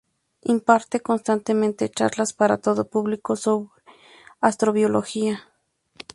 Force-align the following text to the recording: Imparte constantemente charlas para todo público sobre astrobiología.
Imparte 0.53 0.99
constantemente 0.99 1.91
charlas 1.97 2.33
para 2.33 2.57
todo 2.65 2.89
público 2.89 3.35
sobre 3.35 3.83
astrobiología. 4.39 5.35